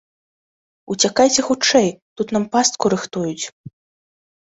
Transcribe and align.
Уцякайце 0.95 1.45
хутчэй, 1.51 1.87
тут 2.17 2.27
нам 2.39 2.43
пастку 2.59 2.85
рыхтуюць! 2.97 3.45